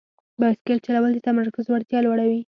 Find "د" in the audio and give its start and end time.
1.13-1.19